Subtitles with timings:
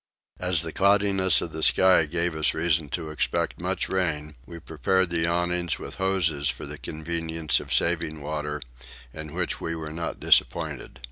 [0.39, 5.11] As the cloudiness of the sky gave us reason to expect much rain we prepared
[5.11, 8.63] the awnings with hoses for the convenience of saving water,
[9.13, 10.99] in which we were not disappointed.